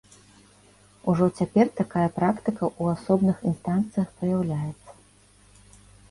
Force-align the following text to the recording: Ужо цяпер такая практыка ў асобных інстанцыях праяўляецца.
Ужо 1.11 1.25
цяпер 1.41 1.67
такая 1.79 2.05
практыка 2.15 2.63
ў 2.69 2.83
асобных 2.93 3.43
інстанцыях 3.51 4.07
праяўляецца. 4.23 4.97